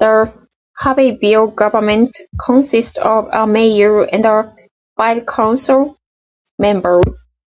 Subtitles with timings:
[0.00, 0.32] The
[0.80, 4.50] Harveyville government consists of a mayor and
[4.96, 5.96] five council
[6.58, 7.28] members.